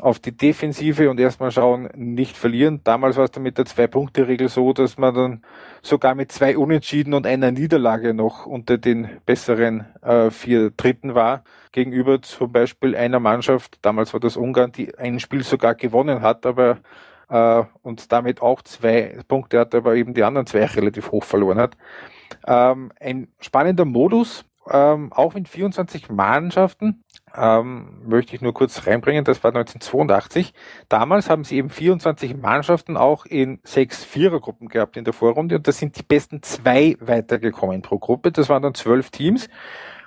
[0.00, 2.80] auf die Defensive und erstmal schauen, nicht verlieren.
[2.84, 5.42] Damals war es dann mit der Zwei-Punkte-Regel so, dass man dann
[5.82, 11.44] sogar mit zwei Unentschieden und einer Niederlage noch unter den besseren äh, vier Dritten war,
[11.72, 16.46] gegenüber zum Beispiel einer Mannschaft, damals war das Ungarn, die ein Spiel sogar gewonnen hat,
[16.46, 16.78] aber
[17.28, 21.58] äh, und damit auch zwei Punkte hat, aber eben die anderen zwei relativ hoch verloren
[21.58, 21.76] hat.
[22.46, 27.02] Ähm, ein spannender Modus, ähm, auch mit 24 Mannschaften,
[27.36, 29.24] ähm, möchte ich nur kurz reinbringen.
[29.24, 30.54] Das war 1982.
[30.88, 35.66] Damals haben sie eben 24 Mannschaften auch in sechs Vierergruppen gehabt in der Vorrunde und
[35.66, 38.32] da sind die besten zwei weitergekommen pro Gruppe.
[38.32, 39.48] Das waren dann zwölf Teams.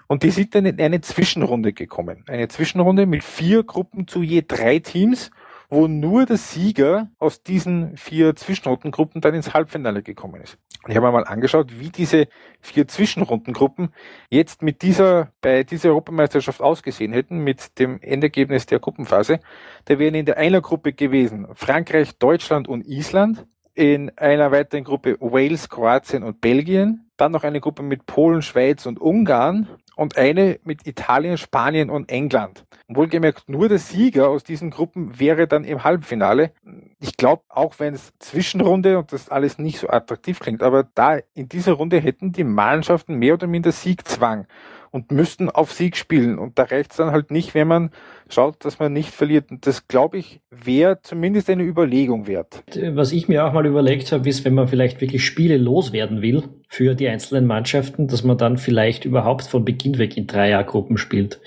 [0.07, 2.23] Und die sind dann in eine Zwischenrunde gekommen.
[2.27, 5.31] Eine Zwischenrunde mit vier Gruppen zu je drei Teams
[5.69, 10.57] wo nur der Sieger aus diesen vier Zwischenrundengruppen dann ins Halbfinale gekommen ist.
[10.83, 12.27] Und ich habe mir mal angeschaut, wie diese
[12.61, 13.89] vier Zwischenrundengruppen
[14.29, 19.39] jetzt mit dieser, bei dieser Europameisterschaft ausgesehen hätten, mit dem Endergebnis der Gruppenphase.
[19.85, 25.17] Da wären in der einer Gruppe gewesen Frankreich, Deutschland und Island, in einer weiteren Gruppe
[25.19, 30.59] Wales, Kroatien und Belgien, dann noch eine Gruppe mit Polen, Schweiz und Ungarn und eine
[30.63, 32.65] mit Italien, Spanien und England.
[32.87, 36.51] Wohlgemerkt, nur der Sieger aus diesen Gruppen wäre dann im Halbfinale.
[36.99, 41.19] Ich glaube, auch wenn es Zwischenrunde und das alles nicht so attraktiv klingt, aber da
[41.33, 44.47] in dieser Runde hätten die Mannschaften mehr oder minder Siegzwang
[44.95, 46.39] und müssten auf Sieg spielen.
[46.39, 47.89] Und da reicht es dann halt nicht, wenn man
[48.29, 49.51] schaut, dass man nicht verliert.
[49.51, 52.63] Und das, glaube ich, wäre zumindest eine Überlegung wert.
[52.93, 56.43] Was ich mir auch mal überlegt habe, ist, wenn man vielleicht wirklich Spiele loswerden will
[56.69, 61.41] für die einzelnen Mannschaften, dass man dann vielleicht überhaupt von Beginn weg in Dreiergruppen spielt.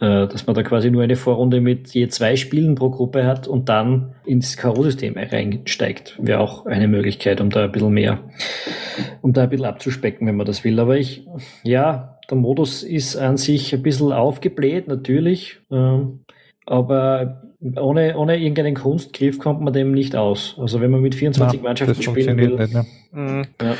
[0.00, 3.48] Äh, dass man da quasi nur eine Vorrunde mit je zwei Spielen pro Gruppe hat
[3.48, 6.16] und dann ins K.O.-System reinsteigt.
[6.22, 8.20] Wäre auch eine Möglichkeit, um da ein bisschen mehr,
[9.22, 10.78] um da ein bisschen abzuspecken, wenn man das will.
[10.78, 11.26] Aber ich,
[11.64, 15.60] ja, der Modus ist an sich ein bisschen aufgebläht, natürlich.
[15.70, 16.20] Ähm,
[16.66, 17.42] aber
[17.76, 20.56] ohne, ohne irgendeinen Kunstgriff kommt man dem nicht aus.
[20.58, 22.56] Also wenn man mit 24 Na, Mannschaften spielen will.
[22.56, 22.86] Nicht, ne?
[23.12, 23.46] mhm.
[23.60, 23.74] ja.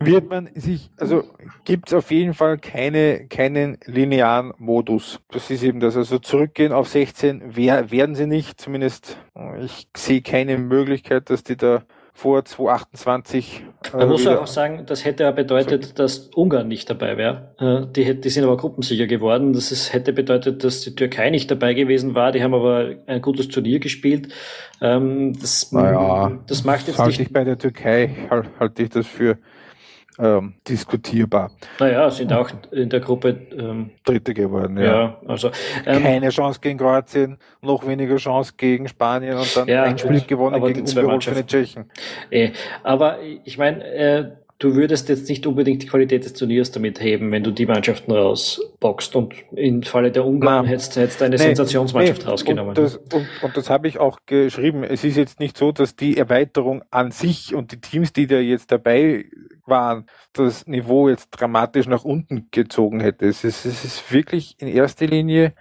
[0.00, 1.24] Wird man sich, also
[1.64, 5.20] gibt es auf jeden Fall keine, keinen linearen Modus.
[5.30, 5.96] Das ist eben das.
[5.96, 8.60] Also zurückgehen auf 16 wer, werden sie nicht.
[8.60, 9.18] Zumindest
[9.60, 11.84] ich sehe keine Möglichkeit, dass die da
[12.18, 13.62] vor 2028.
[13.92, 17.54] Man äh, muss auch sagen, das hätte ja bedeutet, dass Ungarn nicht dabei wäre.
[17.60, 19.52] Äh, die, die sind aber Gruppensieger geworden.
[19.52, 22.32] Das ist, hätte bedeutet, dass die Türkei nicht dabei gewesen war.
[22.32, 24.32] Die haben aber ein gutes Turnier gespielt.
[24.80, 27.20] Ähm, das, naja, das macht jetzt nicht.
[27.20, 28.10] Ich bei der Türkei
[28.58, 29.38] halte ich das für
[30.18, 31.50] ähm, diskutierbar.
[31.78, 34.84] Naja, sind auch in der Gruppe ähm, Dritte geworden, ja.
[34.84, 35.50] ja also,
[35.86, 40.22] ähm, Keine Chance gegen Kroatien, noch weniger Chance gegen Spanien und dann ja, ein Spiel
[40.22, 41.90] gewonnen gegen die Tschechen.
[42.30, 42.50] Eh,
[42.82, 47.30] aber ich meine, äh, du würdest jetzt nicht unbedingt die Qualität des Turniers damit heben,
[47.30, 51.42] wenn du die Mannschaften rausboxt und im Falle der Ungarn hättest, hättest du eine nee,
[51.42, 52.70] Sensationsmannschaft nee, rausgenommen.
[52.70, 54.82] Und das, und, und das habe ich auch geschrieben.
[54.82, 58.38] Es ist jetzt nicht so, dass die Erweiterung an sich und die Teams, die da
[58.38, 59.26] jetzt dabei
[59.68, 63.26] waren, das Niveau jetzt dramatisch nach unten gezogen hätte.
[63.26, 65.54] Es ist, es ist wirklich in erster Linie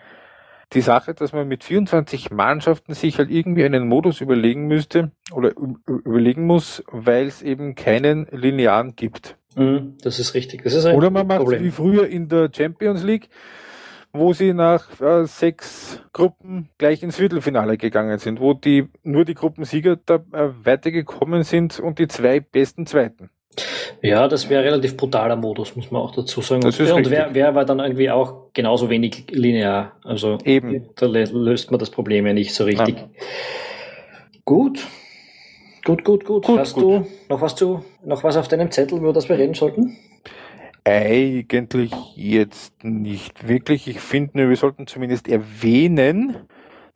[0.73, 5.53] die Sache, dass man mit 24 Mannschaften sich halt irgendwie einen Modus überlegen müsste oder
[5.87, 9.37] überlegen muss, weil es eben keinen linearen gibt.
[9.55, 10.63] Mhm, das ist richtig.
[10.63, 13.29] Das ist oder man macht wie früher in der Champions League,
[14.11, 19.35] wo sie nach äh, sechs Gruppen gleich ins Viertelfinale gegangen sind, wo die nur die
[19.35, 23.29] Gruppensieger da äh, weitergekommen sind und die zwei besten Zweiten.
[24.01, 26.61] Ja, das wäre relativ brutaler Modus, muss man auch dazu sagen.
[26.61, 29.93] Das ist und wer, wer war dann irgendwie auch genauso wenig linear.
[30.03, 30.89] Also Eben.
[30.95, 32.97] da löst man das Problem ja nicht so richtig.
[32.97, 33.09] Ja.
[34.45, 34.85] Gut.
[35.83, 36.45] Gut, gut, gut.
[36.45, 36.83] gut Hast gut.
[36.83, 39.97] du noch was zu, noch was auf deinem Zettel, über das wir reden sollten?
[40.83, 43.87] Eigentlich jetzt nicht wirklich.
[43.87, 46.37] Ich finde nur, wir sollten zumindest erwähnen,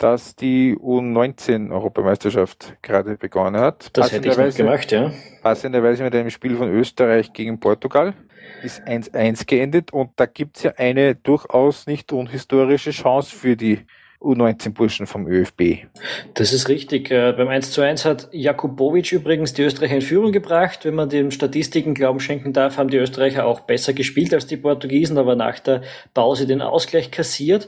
[0.02, 3.96] dass die U19-Europameisterschaft gerade begonnen hat.
[3.96, 5.12] Das hätte ich noch gemacht, ja.
[5.44, 8.16] Passenderweise mit einem Spiel von Österreich gegen Portugal
[8.64, 13.86] ist 1-1 geendet und da gibt es ja eine durchaus nicht unhistorische Chance für die
[14.22, 15.88] U19-Burschen vom ÖFB.
[16.36, 17.10] Das ist richtig.
[17.12, 20.86] Äh, beim 1 zu 1 hat Jakubovic übrigens die Österreicher in Führung gebracht.
[20.86, 24.58] Wenn man den Statistiken Glauben schenken darf, haben die Österreicher auch besser gespielt als die
[24.58, 25.82] Portugiesen, aber nach der
[26.14, 27.68] Pause den Ausgleich kassiert.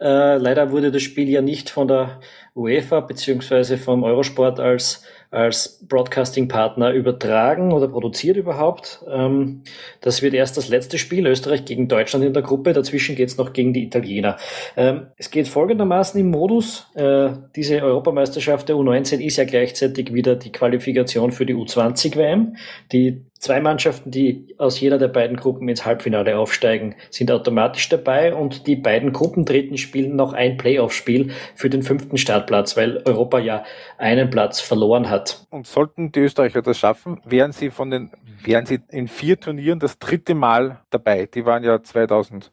[0.00, 2.20] Äh, leider wurde das Spiel ja nicht von der
[2.54, 9.04] UEFA beziehungsweise vom Eurosport als als Broadcasting-Partner übertragen oder produziert überhaupt.
[9.10, 9.62] Ähm,
[10.00, 12.72] das wird erst das letzte Spiel, Österreich gegen Deutschland in der Gruppe.
[12.72, 14.36] Dazwischen geht es noch gegen die Italiener.
[14.76, 16.86] Ähm, es geht folgendermaßen im Modus.
[16.94, 22.56] Äh, diese Europameisterschaft der U19 ist ja gleichzeitig wieder die Qualifikation für die U20-WM.
[22.92, 28.34] Die Zwei Mannschaften, die aus jeder der beiden Gruppen ins Halbfinale aufsteigen, sind automatisch dabei
[28.34, 33.62] und die beiden Gruppendritten spielen noch ein Playoff-Spiel für den fünften Startplatz, weil Europa ja
[33.98, 35.46] einen Platz verloren hat.
[35.50, 38.12] Und sollten die Österreicher das schaffen, wären sie von den,
[38.42, 41.26] wären sie in vier Turnieren das dritte Mal dabei.
[41.26, 42.48] Die waren ja 2011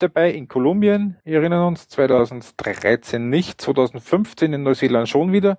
[0.00, 5.58] dabei in Kolumbien, wir erinnern uns, 2013 nicht, 2015 in Neuseeland schon wieder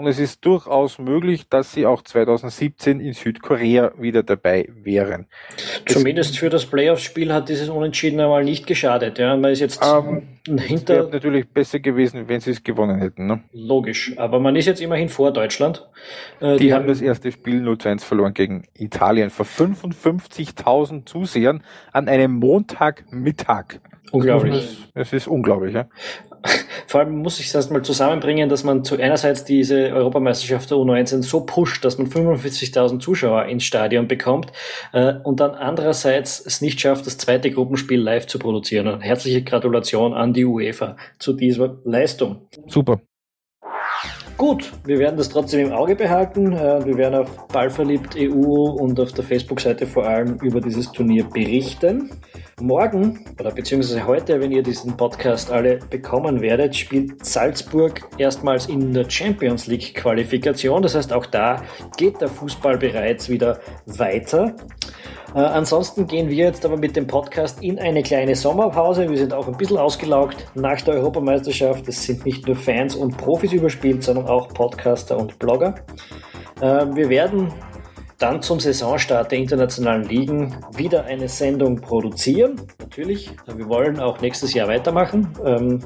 [0.00, 5.26] und es ist durchaus möglich, dass sie auch 2017 in Südkorea wieder dabei wären.
[5.86, 9.18] Zumindest es, für das Playoff-Spiel hat dieses Unentschieden einmal nicht geschadet.
[9.18, 10.22] Ja, man ist jetzt ähm,
[10.58, 10.94] hinter.
[10.94, 13.26] Wäre natürlich besser gewesen, wenn sie es gewonnen hätten.
[13.26, 13.42] Ne?
[13.52, 15.86] Logisch, aber man ist jetzt immerhin vor Deutschland.
[16.40, 21.04] Äh, die, die, haben das erste Spiel 0 zu 1 verloren gegen Italien vor 55.000
[21.04, 23.80] Zusehern an einem Montagmittag.
[24.12, 24.88] Unglaublich.
[24.94, 25.88] Es ist unglaublich, ja.
[26.86, 31.22] Vor allem muss ich es erstmal zusammenbringen, dass man zu einerseits diese Europameisterschaft der U19
[31.22, 34.52] so pusht, dass man 45.000 Zuschauer ins Stadion bekommt
[34.92, 38.88] äh, und dann andererseits es nicht schafft, das zweite Gruppenspiel live zu produzieren.
[38.88, 42.48] Und herzliche Gratulation an die UEFA zu dieser Leistung.
[42.66, 43.00] Super.
[44.40, 46.54] Gut, wir werden das trotzdem im Auge behalten.
[46.54, 51.24] Äh, wir werden auf Ballverliebt EU und auf der Facebook-Seite vor allem über dieses Turnier
[51.24, 52.10] berichten.
[52.58, 58.94] Morgen oder beziehungsweise heute, wenn ihr diesen Podcast alle bekommen werdet, spielt Salzburg erstmals in
[58.94, 60.80] der Champions League Qualifikation.
[60.80, 61.62] Das heißt, auch da
[61.98, 64.56] geht der Fußball bereits wieder weiter.
[65.34, 69.08] Äh, ansonsten gehen wir jetzt aber mit dem Podcast in eine kleine Sommerpause.
[69.08, 71.88] Wir sind auch ein bisschen ausgelaugt nach der Europameisterschaft.
[71.88, 75.76] Es sind nicht nur Fans und Profis überspielt, sondern auch Podcaster und Blogger.
[76.60, 77.52] Äh, wir werden
[78.20, 82.60] dann zum Saisonstart der internationalen Ligen wieder eine Sendung produzieren.
[82.78, 85.28] Natürlich, wir wollen auch nächstes Jahr weitermachen.
[85.44, 85.80] Ähm,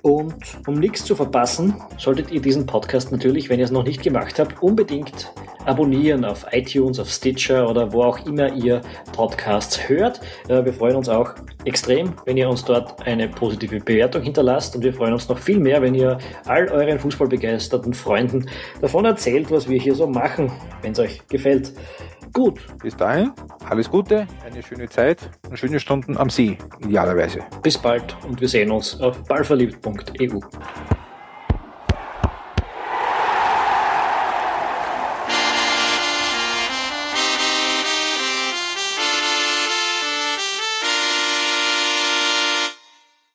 [0.00, 0.34] und
[0.66, 4.38] um nichts zu verpassen, solltet ihr diesen Podcast natürlich, wenn ihr es noch nicht gemacht
[4.38, 5.32] habt, unbedingt
[5.66, 8.80] abonnieren auf iTunes, auf Stitcher oder wo auch immer ihr
[9.12, 10.20] Podcasts hört.
[10.48, 14.84] Äh, wir freuen uns auch extrem, wenn ihr uns dort eine positive Bewertung hinterlasst und
[14.84, 18.48] wir freuen uns noch viel mehr, wenn ihr all euren fußballbegeisterten Freunden
[18.80, 20.52] davon erzählt, was wir hier so machen,
[20.82, 21.65] wenn es euch gefällt.
[22.32, 22.60] Gut.
[22.82, 23.32] Bis dahin,
[23.68, 27.40] alles Gute, eine schöne Zeit und schöne Stunden am See, idealerweise.
[27.62, 30.40] Bis bald und wir sehen uns auf ballverliebt.eu.